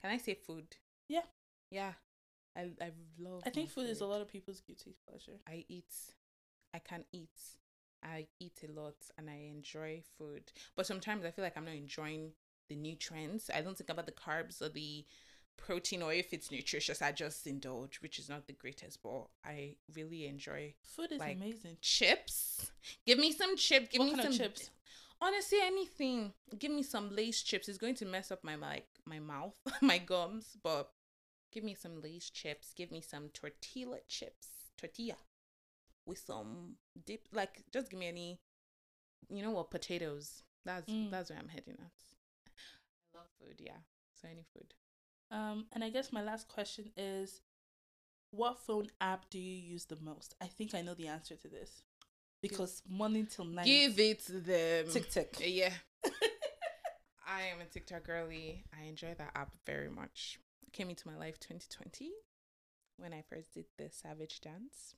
[0.02, 0.76] Can I say food?
[1.08, 1.22] Yeah.
[1.72, 1.94] Yeah.
[2.56, 3.44] I I love.
[3.46, 5.40] I think my food is a lot of people's guilty pleasure.
[5.48, 5.92] I eat.
[6.74, 7.40] I can eat.
[8.04, 10.52] I eat a lot and I enjoy food.
[10.76, 12.32] But sometimes I feel like I'm not enjoying
[12.70, 13.50] the nutrients.
[13.54, 15.06] I don't think about the carbs or the
[15.58, 17.02] protein or if it's nutritious.
[17.02, 19.02] I just indulge, which is not the greatest.
[19.02, 21.78] But I really enjoy Food is Like, amazing.
[21.82, 22.72] chips.
[23.08, 23.90] Give me some chip.
[23.90, 24.70] Give What me some chips?
[25.22, 26.34] Honestly, anything.
[26.60, 27.70] Give me some Lay's chips.
[27.70, 30.58] It's going to mess up my like my mouth, my gums.
[30.62, 30.90] But
[31.56, 32.74] give me some Lay's chips.
[32.76, 35.16] Give me some tortilla chips, tortilla,
[36.06, 37.28] with some dip.
[37.34, 38.40] Like just give me any.
[39.30, 39.72] You know what?
[39.72, 40.44] Potatoes.
[40.66, 41.10] That's Mm.
[41.12, 41.92] that's where I'm heading at.
[43.14, 43.60] I love food.
[43.60, 43.78] Yeah.
[44.22, 44.74] So any food.
[45.32, 47.42] Um, and I guess my last question is,
[48.32, 50.36] what phone app do you use the most?
[50.42, 51.84] I think I know the answer to this,
[52.42, 53.66] because morning till night.
[53.66, 54.88] Give it to them.
[54.90, 55.28] TikTok.
[55.40, 55.74] Yeah.
[57.28, 58.66] I am a TikTok girly.
[58.80, 60.40] I enjoy that app very much.
[60.76, 62.12] Came into my life 2020
[62.98, 64.96] when I first did the Savage dance.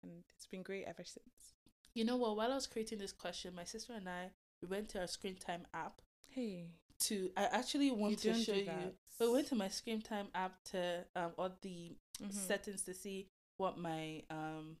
[0.00, 1.54] And it's been great ever since.
[1.92, 2.36] You know what?
[2.36, 4.30] While I was creating this question, my sister and I
[4.62, 6.68] we went to our screen time app Hey,
[7.00, 7.30] to.
[7.36, 8.92] I actually want to show you.
[9.18, 12.30] We went to my screen time app to um all the Mhm.
[12.30, 14.76] settings to see what my um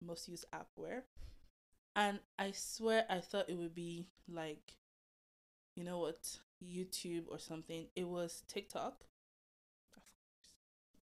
[0.00, 1.04] most used app were,
[1.94, 4.76] and I swear I thought it would be like,
[5.74, 7.88] you know what, YouTube or something.
[7.94, 9.04] It was TikTok,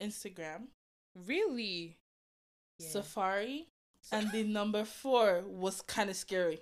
[0.01, 0.67] Instagram,
[1.15, 1.99] Really?
[2.79, 2.89] Yeah.
[2.89, 3.67] Safari,
[4.01, 6.61] So- and the number four was kind of scary.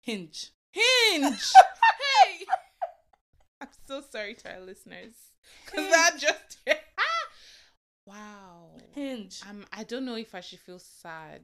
[0.00, 0.52] Hinge.
[0.70, 1.22] Hinge!
[2.32, 2.44] hey!
[3.60, 5.14] I'm so sorry to our listeners.
[5.66, 6.58] Because that just.
[8.06, 8.70] Wow.
[8.94, 9.42] Hinge.
[9.48, 11.42] Um, I don't know if I should feel sad.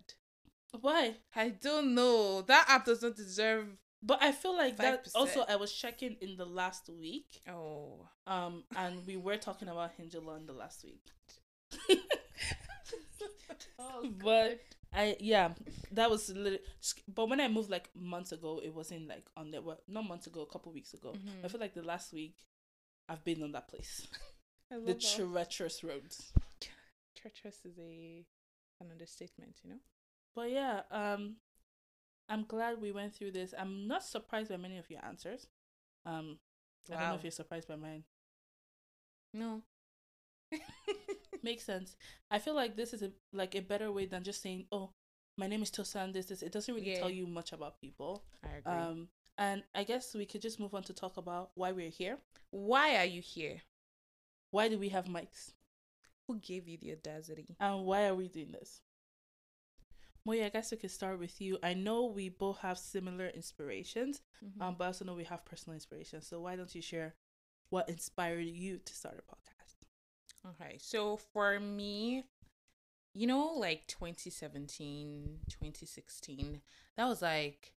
[0.81, 1.17] Why?
[1.37, 2.41] I don't know.
[2.43, 3.67] That app does not deserve.
[4.07, 5.11] But I feel like that 5%.
[5.15, 7.41] also I was checking in the last week.
[7.49, 8.07] Oh.
[8.27, 11.05] Um and we were talking about Hinge a lot in the last week.
[13.79, 14.61] oh But
[14.93, 15.51] I yeah,
[15.93, 16.59] that was a little.
[17.13, 19.63] But when I moved like months ago, it wasn't like on there.
[19.63, 21.13] Well, not months ago, a couple weeks ago.
[21.13, 21.45] Mhm.
[21.45, 22.37] I feel like the last week,
[23.09, 24.07] I've been on that place,
[24.71, 25.01] I love the that.
[25.03, 26.33] treacherous roads.
[27.17, 28.25] treacherous is a
[28.81, 29.81] an understatement, you know.
[30.35, 31.37] But yeah, um,
[32.29, 33.55] I'm glad we went through this.
[33.59, 35.47] I'm not surprised by many of your answers.
[36.07, 36.39] Um,
[36.91, 38.05] I don't know if you're surprised by mine.
[39.33, 39.63] No.
[41.43, 41.97] Makes sense.
[42.31, 44.91] I feel like this is a like a better way than just saying, "Oh,
[45.37, 46.43] my name is Tosan." This, this.
[46.43, 48.25] It doesn't really tell you much about people.
[48.45, 48.73] I agree.
[48.73, 52.19] Um, and I guess we could just move on to talk about why we're here.
[52.51, 53.63] Why are you here?
[54.51, 55.53] Why do we have mics?
[56.29, 57.57] Who gave you the audacity?
[57.59, 58.81] And why are we doing this?
[60.27, 61.59] Moyo, I guess we could start with you.
[61.63, 64.63] I know we both have similar inspirations, Mm-hmm.
[64.63, 66.27] um, but I also know we have personal inspirations.
[66.27, 67.15] So why don't you share
[67.71, 70.51] what inspired you to start a podcast?
[70.61, 72.25] Okay, so for me,
[73.15, 76.61] you know, like 2017, 2016,
[76.97, 77.73] that was like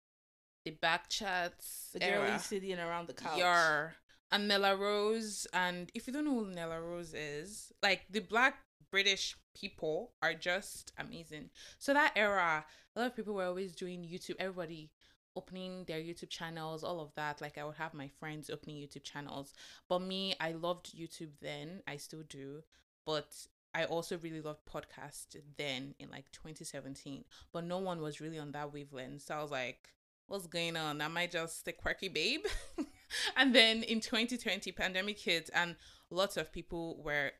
[0.65, 2.39] the back chats The era.
[2.39, 3.37] sitting around the couch.
[3.37, 3.95] Yar.
[4.31, 5.47] And Nella Rose.
[5.53, 8.55] And if you don't know who Nella Rose is, like the black
[8.91, 11.49] British people are just amazing.
[11.77, 12.65] So that era,
[12.95, 14.35] a lot of people were always doing YouTube.
[14.39, 14.91] Everybody
[15.35, 17.41] opening their YouTube channels, all of that.
[17.41, 19.53] Like I would have my friends opening YouTube channels.
[19.87, 21.81] But me, I loved YouTube then.
[21.87, 22.63] I still do.
[23.05, 23.33] But
[23.73, 27.23] I also really loved podcast then in like 2017.
[27.53, 29.21] But no one was really on that wavelength.
[29.21, 29.89] So I was like,
[30.27, 31.01] what's going on?
[31.01, 32.45] Am I just a quirky babe?
[33.37, 35.75] and then in 2020, pandemic hit, and
[36.09, 37.31] lots of people were,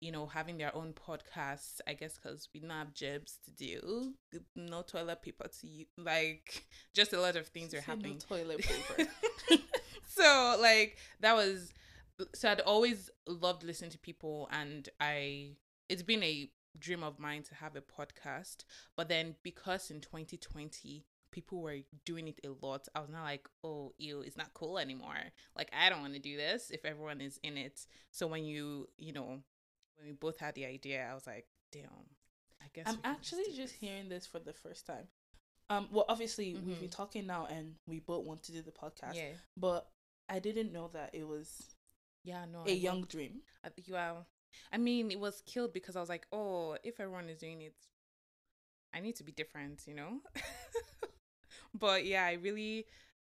[0.00, 1.80] you know, having their own podcasts.
[1.86, 4.14] I guess because we didn't have jobs to do,
[4.56, 8.18] no toilet paper to use, like just a lot of things are Say no happening.
[8.18, 8.58] toilet
[8.98, 9.10] paper.
[10.08, 11.72] so like that was
[12.34, 15.52] so I'd always loved listening to people and I
[15.88, 18.64] it's been a dream of mine to have a podcast.
[18.96, 23.48] But then because in 2020 people were doing it a lot, I was not like,
[23.64, 25.16] oh ew, it's not cool anymore.
[25.56, 27.86] Like I don't want to do this if everyone is in it.
[28.10, 29.40] So when you you know,
[30.00, 31.84] when we both had the idea, I was like, damn.
[32.62, 35.06] I guess I'm actually do just hearing this for the first time.
[35.68, 36.80] Um, well, obviously we've Mhm.
[36.80, 39.14] been talking now, and we both want to do the podcast.
[39.14, 39.32] Yeah.
[39.56, 39.88] But
[40.28, 41.74] I didn't know that it was
[42.24, 42.60] Yeah, no.
[42.66, 43.42] a I young dream.
[43.64, 44.26] I- Well,
[44.72, 47.76] I mean, it was killed because I was like, oh, if everyone is doing it,
[48.92, 50.22] I need to be different, you know?
[51.74, 52.86] but yeah, I really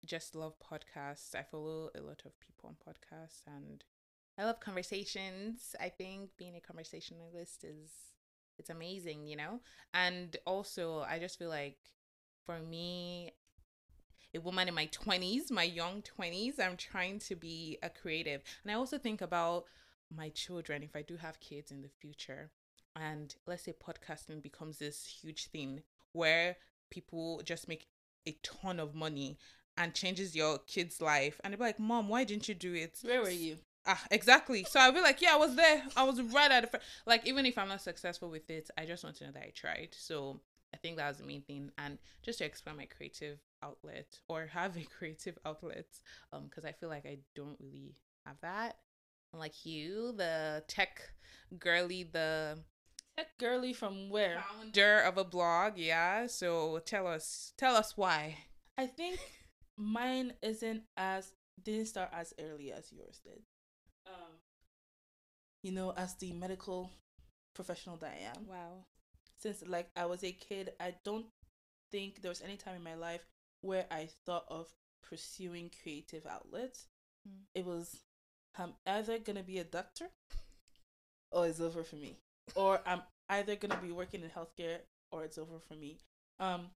[0.05, 1.35] just love podcasts.
[1.35, 3.83] I follow a lot of people on podcasts and
[4.39, 5.75] I love conversations.
[5.81, 7.91] I think being a conversationalist is
[8.57, 9.59] it's amazing, you know?
[9.93, 11.77] And also, I just feel like
[12.45, 13.33] for me,
[14.33, 18.41] a woman in my 20s, my young 20s, I'm trying to be a creative.
[18.63, 19.65] And I also think about
[20.15, 22.49] my children if I do have kids in the future.
[22.95, 25.81] And let's say podcasting becomes this huge thing
[26.13, 26.57] where
[26.89, 27.87] people just make
[28.25, 29.37] a ton of money
[29.77, 31.41] and changes your kid's life.
[31.43, 32.99] And they'll be like, Mom, why didn't you do it?
[33.03, 33.57] Where were you?
[33.91, 34.63] Ah, exactly.
[34.65, 35.81] So I'll be like, yeah, I was there.
[35.97, 36.83] I was right at the front.
[37.07, 39.51] Like, even if I'm not successful with it, I just want to know that I
[39.55, 39.89] tried.
[39.97, 41.71] So I think that was the main thing.
[41.79, 45.87] And just to explore my creative outlet or have a creative outlet,
[46.31, 47.95] um, because I feel like I don't really
[48.27, 48.75] have that.
[49.33, 51.01] Unlike you, the tech
[51.57, 52.59] girly, the
[53.17, 54.43] Tech girly from where?
[54.55, 56.27] founder of a blog, yeah.
[56.27, 58.37] So tell us, tell us why.
[58.77, 59.19] I think
[59.77, 63.41] mine isn't as didn't start as early as yours did.
[65.63, 66.91] You know, as the medical
[67.53, 68.85] professional that I am, Wow.
[69.37, 71.25] since like I was a kid, I don't
[71.91, 73.25] think there was any time in my life
[73.61, 74.67] where I thought of
[75.01, 76.87] pursuing creative outlets.
[77.27, 77.43] Mm.
[77.55, 78.03] It was
[78.57, 80.09] I'm either gonna be a doctor
[81.31, 82.15] or it's over for me.
[82.55, 84.79] Or I'm either gonna be working in healthcare
[85.11, 85.97] or it's over for me.
[86.39, 86.71] Um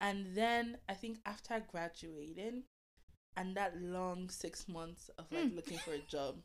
[0.00, 2.64] and then I think after graduating
[3.36, 5.56] and that long six months of like Mm.
[5.56, 6.42] looking for a job,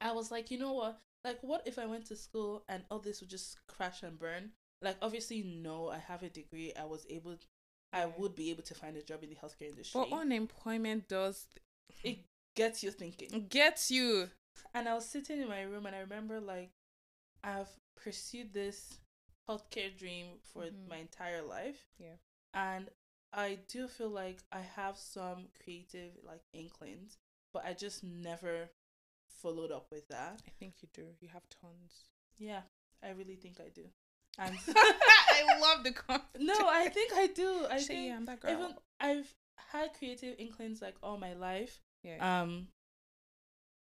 [0.00, 0.98] I was like, you know what?
[1.24, 4.52] Like, what if I went to school and all this would just crash and burn?
[4.80, 6.72] Like, obviously, no, I have a degree.
[6.78, 7.36] I was able,
[7.92, 10.00] I would be able to find a job in the healthcare industry.
[10.08, 11.46] But unemployment does
[12.04, 12.18] it
[12.54, 13.46] gets you thinking.
[13.48, 14.30] gets you.
[14.74, 16.70] And I was sitting in my room and I remember, like,
[17.42, 19.00] I've pursued this
[19.48, 20.88] healthcare dream for Mhm.
[20.88, 21.86] my entire life.
[21.98, 22.16] Yeah.
[22.54, 22.90] And
[23.32, 27.18] I do feel like I have some creative, like, inklings,
[27.52, 28.70] but I just never
[29.42, 30.40] followed up with that.
[30.46, 31.06] I think you do.
[31.20, 32.04] You have tons.
[32.38, 32.60] Yeah,
[33.02, 33.82] I really think I do.
[34.38, 36.44] And I love the confidence.
[36.58, 37.66] no, I think I do.
[37.70, 38.50] I Say, think yeah, I'm that girl.
[38.52, 39.34] even I've
[39.72, 41.80] had creative inklings like all my life.
[42.04, 42.42] yeah.
[42.42, 42.68] Um,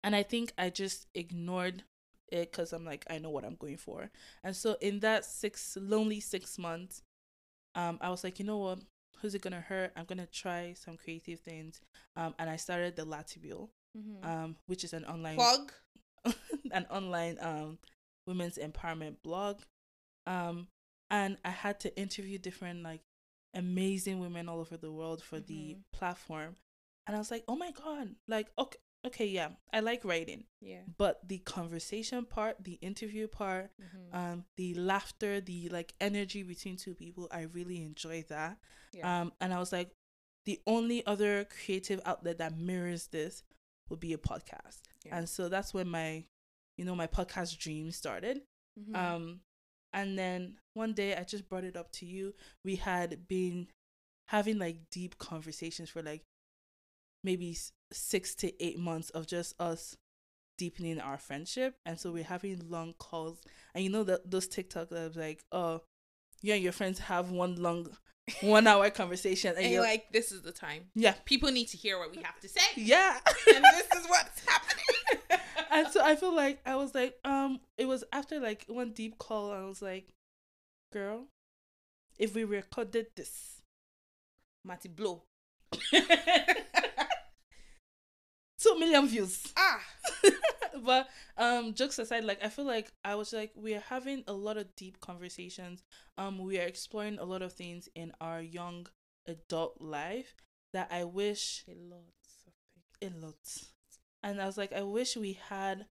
[0.03, 1.83] and I think I just ignored
[2.31, 4.09] it because I'm like, I know what I'm going for.
[4.43, 7.03] And so in that six lonely six months,
[7.75, 8.79] um, I was like, you know what?
[9.21, 9.91] Who's it gonna hurt?
[9.95, 11.81] I'm gonna try some creative things.
[12.15, 14.23] Um, and I started the Latibule, Mhm.
[14.25, 15.73] um, which is an online Plug.
[16.71, 17.79] an online um
[18.27, 19.61] women's empowerment blog.
[20.25, 20.67] Um,
[21.09, 23.01] and I had to interview different like
[23.53, 25.83] amazing women all over the world for the Mhm.
[25.91, 26.55] platform.
[27.07, 30.81] And I was like, oh my god, like okay, okay, yeah, I like writing, Yeah.
[30.97, 34.13] but the conversation part, the interview part, Mhm.
[34.13, 38.59] um, the laughter, the like energy between two people, I really enjoy that.
[38.91, 39.21] yeah.
[39.21, 39.91] Um, and I was like,
[40.45, 43.43] the only other creative outlet that mirrors this
[43.89, 44.81] would be a podcast.
[45.05, 45.17] Yeah.
[45.17, 46.25] And so that's when my,
[46.77, 48.41] you know, my podcast dream started.
[48.79, 48.95] Mhm.
[48.95, 49.41] Um,
[49.93, 52.33] and then one day I just brought it up to you.
[52.63, 53.67] We had been
[54.27, 56.23] having like deep conversations for like
[57.23, 57.57] maybe
[57.91, 59.95] six to eight months of just us
[60.57, 61.75] deepening our friendship.
[61.85, 63.41] And so we're having long calls.
[63.73, 65.81] And you know that those TikTok that was like, oh,
[66.41, 67.87] you and your friends have one long,
[68.41, 69.51] one hour conversation.
[69.55, 70.85] And, and you're like, this is the time.
[70.95, 72.61] yeah, People need to hear what we have to say.
[72.75, 73.17] yeah.
[73.53, 75.41] and this is what's happening.
[75.71, 79.17] and so I feel like I was like, um, it was after like one deep
[79.17, 80.13] call, and I was like,
[80.93, 81.27] girl,
[82.17, 83.61] if we recorded this,
[84.65, 85.23] Matty blow.
[88.69, 89.43] two million views.
[89.57, 89.79] Ah.
[90.85, 94.33] but um, jokes aside, like I feel like I was like we are having a
[94.33, 95.83] lot of deep conversations.
[96.17, 98.87] Um, we are exploring a lot of things in our young
[99.27, 100.35] adult life
[100.73, 102.03] that I wish A lot
[103.01, 103.35] a lot.
[104.23, 105.85] And I was like, I wish we had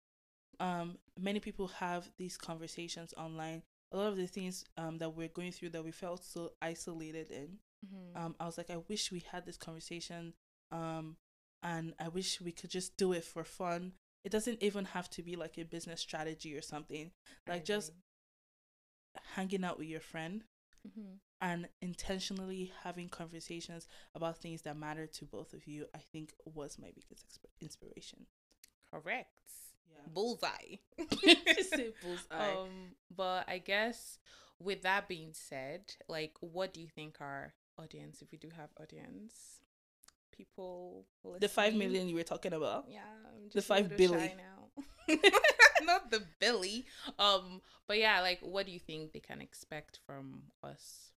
[0.61, 3.62] um many people have these conversations online.
[3.93, 7.31] A lot of the things um that we're going through that we felt so isolated
[7.31, 7.59] in.
[7.87, 8.17] Mhm.
[8.17, 10.35] Um I was like, I wish we had this conversation.
[10.73, 11.17] Um
[11.67, 13.93] and I wish we could just do it for fun.
[14.25, 17.11] It doesn't even have to be like a business strategy or something.
[17.49, 17.93] Like just
[19.35, 20.45] hanging out with your friend
[20.87, 21.15] mm-hmm.
[21.41, 26.79] and intentionally having conversations about things that matter to both of you, I think was
[26.79, 28.27] my biggest exp- inspiration.
[28.89, 29.31] correct.
[29.91, 30.13] Yeah.
[30.13, 30.77] Bullseye.
[32.03, 32.53] Bullseye.
[32.53, 34.19] Um, but I guess
[34.61, 38.71] with that being said, like, what do you think our audience, if we do have
[38.81, 39.61] audience,
[40.37, 41.07] people,
[41.40, 42.85] the five million you were talking about.
[42.88, 43.01] Yeah,
[43.55, 44.29] The five little billy.
[44.29, 44.53] shy now.
[45.85, 46.85] Not the Billy.
[47.18, 51.12] Um, but yeah, like, what do you think they can expect from us?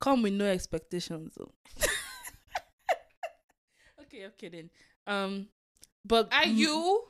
[0.00, 1.52] Come with no expectations though.
[4.02, 4.70] okay, I'm kidding.
[5.06, 5.48] Um,
[6.04, 7.02] but Are m- you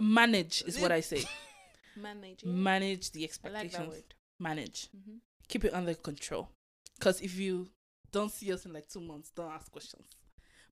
[0.00, 1.24] manage is what I say.
[1.96, 2.62] managing?
[2.62, 3.72] manage the I expectations.
[3.74, 4.14] like that word.
[4.38, 4.88] Manage.
[4.96, 5.16] Mm-hmm.
[5.48, 6.50] Keep it under control.
[6.98, 7.68] Because if you
[8.12, 10.06] don't see us in like two months, don't ask questions.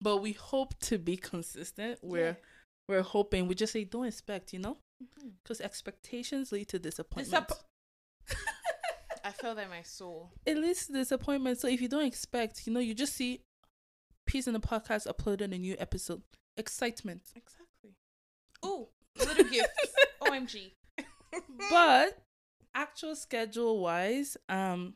[0.00, 1.98] But we hope to be consistent.
[2.02, 2.36] We're
[2.88, 3.48] we're hoping.
[3.48, 4.52] We just say don't expect.
[4.52, 5.28] You know, Mm-hmm.
[5.42, 7.48] because expectations lead to disappointment.
[7.48, 8.34] Disapp-
[9.24, 10.30] I felt that in my soul.
[10.46, 11.58] it leads to disappointment.
[11.58, 13.42] So if you don't expect, you know, you just see
[14.26, 16.22] Peas in the podcast uploaded a new episode.
[16.56, 17.20] Excitement.
[17.34, 17.96] Exactly.
[18.62, 19.94] Oh, little gifts.
[20.22, 20.72] OMG.
[21.68, 22.18] But
[22.74, 24.94] actual schedule wise, um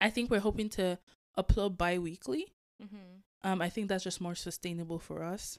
[0.00, 0.98] I think we're hoping to
[1.38, 2.54] upload bi weekly.
[2.82, 3.48] mm-hmm.
[3.48, 5.58] Um I think that's just more sustainable for us.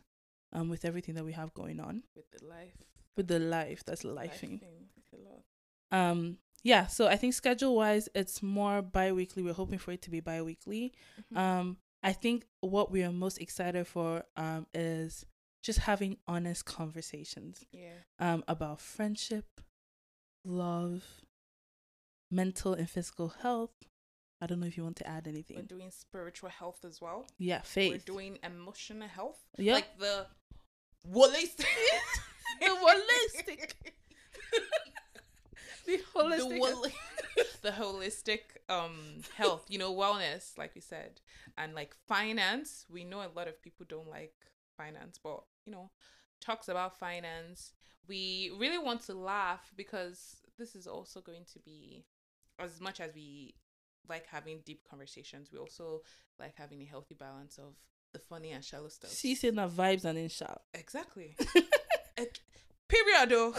[0.54, 2.04] Um with everything that we have going on.
[2.16, 2.78] with the life.
[3.18, 4.60] With the life that's life lifing.
[4.60, 5.44] thing, it's a lot.
[5.92, 9.44] Um yeah, so I think schedule wise it's more bi weekly.
[9.44, 10.94] We're hoping for it to be bi weekly.
[11.32, 11.38] Mhm.
[11.38, 15.26] Um, I think what we are most excited for um is
[15.64, 17.98] just having honest conversations yeah.
[18.20, 19.62] um about friendship,
[20.44, 21.04] love,
[22.32, 23.74] mental and physical health.
[24.46, 25.58] I don't know if you want to add anything.
[25.58, 27.26] We're doing spiritual health as well.
[27.40, 27.92] Yeah, faith.
[27.92, 29.40] We're doing emotional health.
[29.58, 30.28] Yeah, Like the
[31.12, 31.66] holistic.
[35.88, 36.50] The holistic.
[36.50, 36.94] the holistic.
[37.36, 38.40] The, the holistic
[38.70, 41.22] um health, you know, wellness, like we said.
[41.58, 42.86] And like finance.
[42.88, 44.36] We know a lot of people don't like
[44.78, 45.90] finance, but you know,
[46.40, 47.72] talks about finance.
[48.08, 52.06] We really want to laugh because this is also going to be
[52.60, 53.56] as much as we
[54.10, 56.02] like having deep conversations, we also
[56.40, 57.76] like having a healthy balance of
[58.14, 59.14] the funny and shallow stuff.
[59.14, 60.62] She said that vibes and in sharp.
[60.74, 61.36] Exactly.
[62.18, 62.40] Ec-
[62.88, 63.30] Period.
[63.30, 63.54] Though.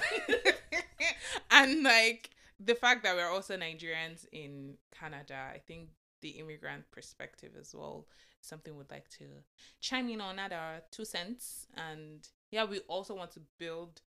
[1.50, 5.88] and like the fact that we're also Nigerians in Canada, I think
[6.22, 8.06] the immigrant perspective as well,
[8.40, 9.24] something we'd like to
[9.80, 14.00] chime in on at our two cents and yeah, we also want to build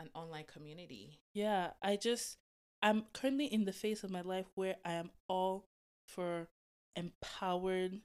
[0.00, 1.20] an online community.
[1.32, 2.38] Yeah, I just
[2.86, 5.66] I'm currently in the phase of my life where I am all
[6.06, 6.48] for
[6.94, 8.00] empowered,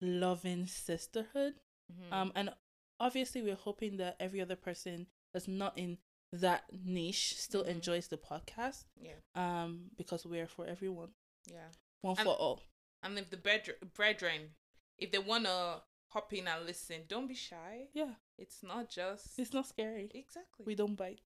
[0.00, 1.54] loving sisterhood.
[1.92, 2.12] Mhm.
[2.12, 2.50] Um, and
[2.98, 5.98] obviously we're hoping that every other person that's not in
[6.32, 7.68] that niche still Mhm.
[7.68, 8.84] enjoys the podcast.
[8.96, 11.14] yeah, Um, because we're for everyone,
[11.46, 11.70] yeah.
[12.00, 12.62] one And- for all.
[13.02, 14.56] And if the brethren, brethren,
[14.98, 17.88] if they wanna hop in and listen, don't be shy.
[17.92, 20.10] Yeah, It's not just it's not scary.
[20.14, 20.64] exactly.
[20.64, 21.22] We don't bite.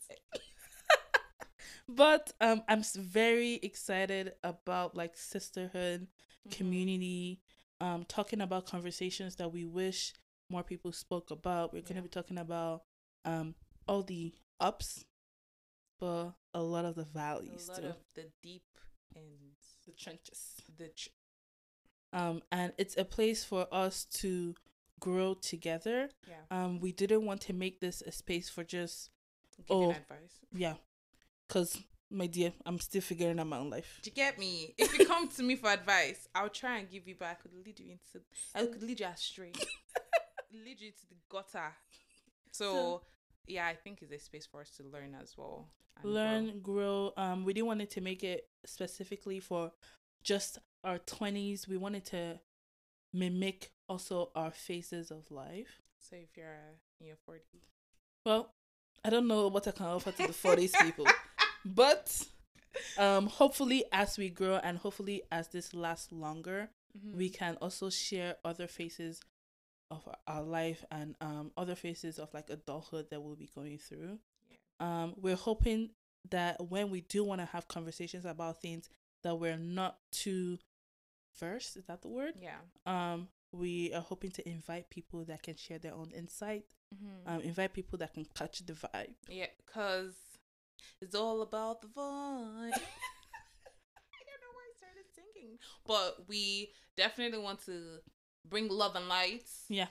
[1.89, 6.09] But um, I'm very excited about like sisterhood,
[6.47, 6.51] Mhm.
[6.53, 7.41] community,
[7.81, 10.13] um, talking about conversations that we wish
[10.51, 11.73] more people spoke about.
[11.73, 12.05] We're gonna Yeah.
[12.05, 12.85] be talking about
[13.25, 13.55] um
[13.89, 15.05] all the ups,
[15.99, 17.87] but a lot of the a valleys lot too.
[17.89, 18.67] of the deep
[19.15, 19.55] and
[19.87, 20.61] the trenches.
[20.77, 21.09] the tr-
[22.13, 24.55] Um, and it's a place for us to
[25.01, 26.11] grow together.
[26.29, 29.11] yeah Um, we didn't want to make this a space for just
[29.57, 29.91] giving oh.
[29.91, 30.39] advice.
[30.53, 30.77] yeah,
[31.49, 31.79] cause
[32.11, 33.99] my dear, I'm still figuring out my own life.
[34.03, 34.75] Do you get me?
[34.79, 37.53] If you come to me for advice, I'll try and give you, but I could
[37.65, 38.25] lead you into,
[38.55, 39.53] I could lead you astray,
[40.53, 41.73] lead you to the gutter.
[42.53, 43.03] So, So-
[43.47, 45.69] yeah, I think it's a space for us to learn as well.
[45.97, 46.13] and grow.
[46.13, 47.13] learn, grow.
[47.17, 49.73] Um, we didn't want it to make it specifically for
[50.23, 51.69] just our twenties.
[51.69, 52.41] We wanted to
[53.13, 55.83] mimic also our phases of life.
[55.99, 57.69] So if you're uh, in your forties,
[58.25, 58.51] Well,
[59.05, 61.07] I don't know what I can offer to the forties people,
[61.65, 62.27] but
[62.99, 67.17] um, hopefully as we grow and hopefully as this lasts longer, Mm-hmm.
[67.19, 69.21] we can also share other faces
[69.91, 74.21] of our- life and um other phases of like adulthood that we'll be going through.
[74.49, 74.57] Yeah.
[75.03, 75.91] Um, we're hoping
[76.31, 78.89] that when we do want to have conversations about things
[79.25, 80.59] that we're not too
[81.41, 82.35] versed, is that the word?
[82.41, 86.63] yeah, Um, we are hoping to invite people that can share their own insight.
[86.95, 87.29] mm-hmm.
[87.29, 89.15] Um, invite people that can catch the vibe.
[89.29, 90.15] yeah, cause
[91.01, 91.95] it's all about the vibe.
[91.99, 92.71] I
[94.27, 97.99] don't know why I started singing, but we definitely want to
[98.49, 99.49] bring love and light.
[99.69, 99.89] Yeah.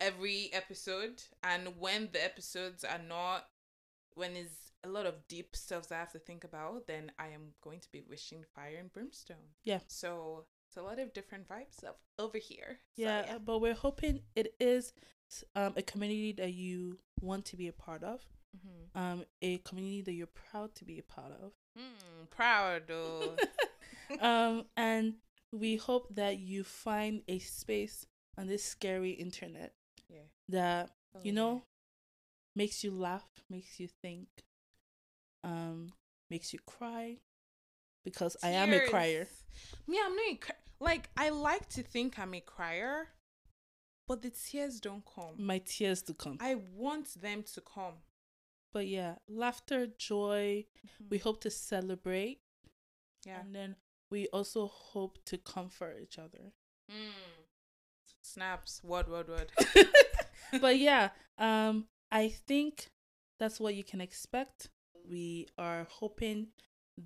[0.00, 3.46] every episode and when the episodes are not
[4.14, 7.28] when it's a lot of deep stuff that I have to think about, then I
[7.28, 9.54] am going to be wishing fire and brimstone.
[9.64, 9.80] Yeah.
[9.88, 12.78] So it's a lot of different vibes of over here.
[12.96, 14.92] So, yeah, but we're hoping it is
[15.56, 18.20] um, a community that you want to be a part of.
[18.56, 18.88] Mhm.
[18.94, 21.52] Um, a community that you're proud to be a part of.
[21.76, 23.36] Hmm, proud though.
[24.20, 25.14] um, and
[25.52, 29.74] we hope that you find a space on this scary internet
[30.08, 30.26] yeah.
[30.48, 31.40] that Oh, you yeah.
[31.40, 31.62] know
[32.54, 34.28] makes you laugh, makes you think,
[35.44, 35.92] um,
[36.30, 37.18] makes you cry.
[38.04, 39.28] Because I am a crier.
[39.86, 43.08] Me, I'm not a cri- like I like to think I'm a crier,
[44.06, 45.34] but the tears don't come.
[45.36, 46.38] My tears to come.
[46.40, 47.94] I want them to come.
[48.72, 50.66] But yeah, laughter, joy.
[51.10, 52.40] We hope to celebrate,
[53.26, 53.40] yeah.
[53.40, 53.76] and then
[54.10, 56.52] we also hope to comfort each other.
[56.90, 57.44] Mm.
[58.22, 58.82] Snaps.
[58.84, 59.52] Word, word, word.
[60.60, 62.88] but yeah, um, I think
[63.38, 64.68] that's what you can expect.
[65.08, 66.48] We are hoping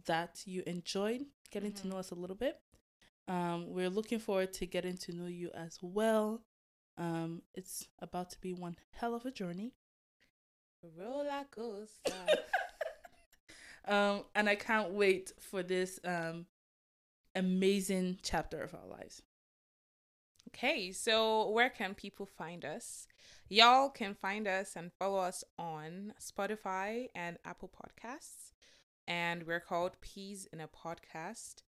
[0.06, 1.90] that you enjoyed getting to Mhm.
[1.90, 2.60] know us a little bit.
[3.28, 6.42] Um, we're looking forward to getting to know you as well.
[6.98, 9.74] Um, it's about to be one hell of a journey.
[10.98, 12.12] Roller coaster.
[13.88, 16.46] um, and I can't wait for this um
[17.34, 19.22] amazing chapter of our lives.
[20.48, 23.06] okay, so where can people find us?
[23.48, 28.52] Y'all can find us and follow us on Spotify and Apple Podcasts.
[29.06, 31.62] And we're called Peas in a Podcast.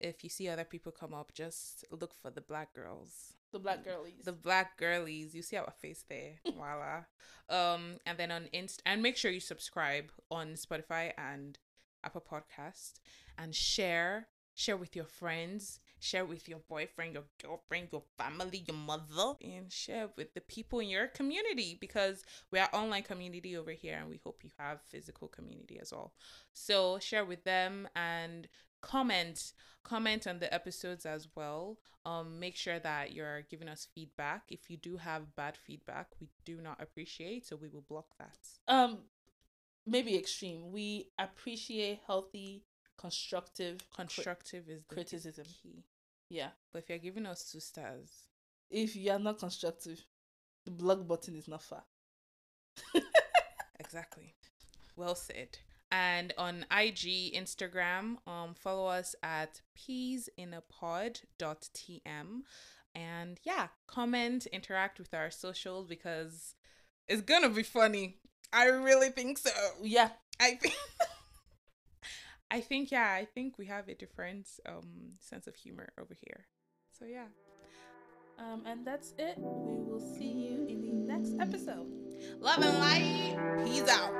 [0.00, 3.34] If you see other people come up, just look for the black girls.
[3.52, 4.24] The black girlies.
[4.24, 5.34] The black girlies.
[5.34, 6.40] You see our face there.
[6.56, 7.04] Voila.
[7.48, 11.58] Um, and then on Inst and make sure you subscribe on Spotify and
[12.02, 12.94] Apple Podcast
[13.38, 14.28] and share.
[14.54, 19.72] Share with your friends, share with your boyfriend, your girlfriend, your family, your mother, and
[19.72, 24.10] share with the people in your community because we are online community over here and
[24.10, 26.12] we hope you have physical community as well.
[26.52, 28.46] So share with them and
[28.82, 29.52] comment
[29.84, 34.68] comment on the episodes as well um make sure that you're giving us feedback if
[34.68, 38.98] you do have bad feedback we do not appreciate so we will block that um
[39.86, 40.70] maybe extreme.
[40.72, 42.64] We appreciate healthy,
[42.98, 45.44] constructive cri- constructive is the criticism.
[45.62, 45.84] key
[46.28, 46.50] yeah.
[46.72, 48.10] but if you're giving us two stars
[48.70, 50.00] If you are not constructive,
[50.64, 51.82] the block button is not far.
[53.80, 54.34] exactly
[54.96, 55.58] well said
[55.92, 62.40] and on ig instagram um follow us at peasinapod.tm
[62.94, 66.56] and yeah comment interact with our socials because
[67.08, 68.16] it's gonna be funny.
[68.52, 69.50] I really think so.
[69.82, 70.10] Yeah.
[70.40, 70.74] I think.
[72.50, 73.10] I think yeah.
[73.10, 76.46] I think we have a different um sense of humor over here.
[76.98, 77.26] So yeah.
[78.38, 79.38] Um, and that's it.
[79.38, 81.86] We will see you in the next episode.
[82.40, 83.66] Love and light.
[83.66, 84.12] Peace out.